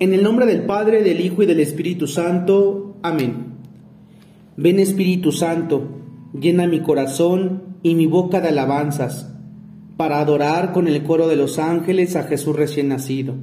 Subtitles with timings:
[0.00, 2.96] En el nombre del Padre, del Hijo y del Espíritu Santo.
[3.02, 3.58] Amén.
[4.56, 5.88] Ven Espíritu Santo,
[6.32, 9.30] llena mi corazón y mi boca de alabanzas,
[9.98, 13.34] para adorar con el coro de los ángeles a Jesús recién nacido.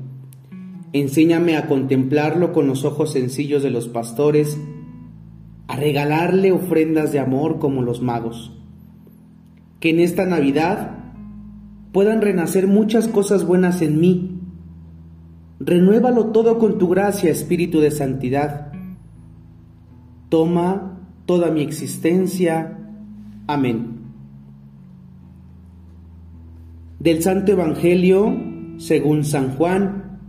[0.93, 4.60] Enséñame a contemplarlo con los ojos sencillos de los pastores,
[5.68, 8.51] a regalarle ofrendas de amor como los magos.
[9.79, 10.97] Que en esta Navidad
[11.92, 14.36] puedan renacer muchas cosas buenas en mí
[15.60, 18.71] Renuévalo todo con tu gracia, Espíritu de Santidad.
[20.29, 22.78] Toma toda mi existencia.
[23.48, 23.98] Amén.
[27.00, 28.36] Del Santo Evangelio,
[28.78, 30.20] según San Juan,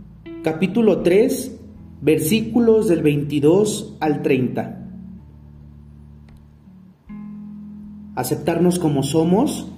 [0.43, 1.59] capítulo 3,
[2.01, 4.77] versículos del 22 al 30.
[8.15, 9.71] Aceptarnos como somos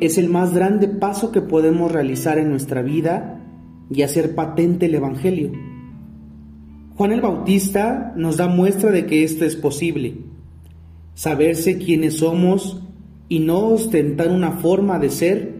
[0.00, 3.40] es el más grande paso que podemos realizar en nuestra vida
[3.90, 5.52] y hacer patente el Evangelio.
[6.94, 10.18] Juan el Bautista nos da muestra de que esto es posible,
[11.14, 12.82] saberse quiénes somos
[13.28, 15.54] y no ostentar una forma de ser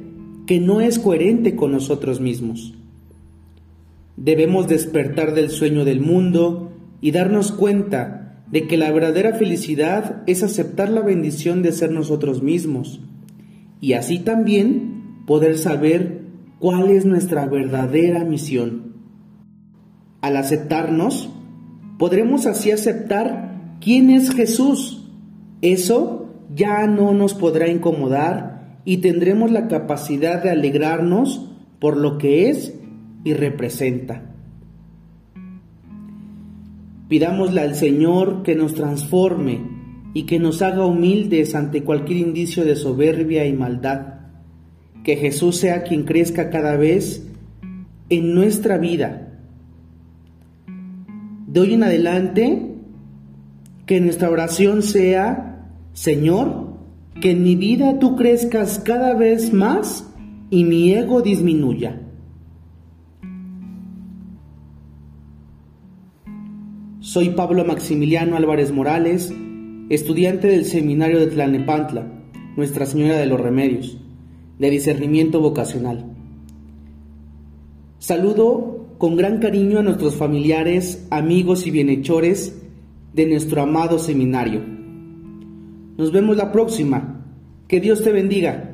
[0.46, 2.74] que no es coherente con nosotros mismos.
[4.16, 10.42] Debemos despertar del sueño del mundo y darnos cuenta de que la verdadera felicidad es
[10.42, 13.00] aceptar la bendición de ser nosotros mismos
[13.80, 16.19] y así también poder saber
[16.60, 18.92] cuál es nuestra verdadera misión.
[20.20, 21.30] Al aceptarnos,
[21.98, 25.10] podremos así aceptar quién es Jesús.
[25.62, 32.50] Eso ya no nos podrá incomodar y tendremos la capacidad de alegrarnos por lo que
[32.50, 32.74] es
[33.24, 34.34] y representa.
[37.08, 39.62] Pidámosle al Señor que nos transforme
[40.12, 44.19] y que nos haga humildes ante cualquier indicio de soberbia y maldad
[45.04, 47.26] que Jesús sea quien crezca cada vez
[48.08, 49.28] en nuestra vida.
[51.46, 52.74] De hoy en adelante,
[53.86, 56.74] que nuestra oración sea, Señor,
[57.20, 60.06] que en mi vida tú crezcas cada vez más
[60.50, 62.00] y mi ego disminuya.
[67.00, 69.32] Soy Pablo Maximiliano Álvarez Morales,
[69.88, 72.06] estudiante del Seminario de Tlanepantla,
[72.56, 73.98] Nuestra Señora de los Remedios
[74.60, 76.04] de discernimiento vocacional.
[77.98, 82.60] Saludo con gran cariño a nuestros familiares, amigos y bienhechores
[83.14, 84.60] de nuestro amado seminario.
[85.96, 87.16] Nos vemos la próxima.
[87.68, 88.69] Que Dios te bendiga.